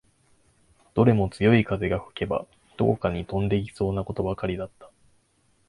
[0.95, 4.89] どれも強い風が吹けば、どっかに飛んでいきそうなことばかりだった